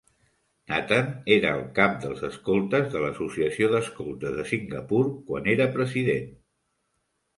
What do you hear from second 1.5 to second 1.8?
el